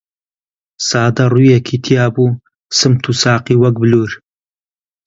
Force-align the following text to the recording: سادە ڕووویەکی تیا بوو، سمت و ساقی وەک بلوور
سادە 0.87 1.23
ڕووویەکی 1.33 1.77
تیا 1.85 2.05
بوو، 2.13 2.39
سمت 2.79 3.03
و 3.09 3.11
ساقی 3.21 3.57
وەک 3.61 3.75
بلوور 3.81 4.11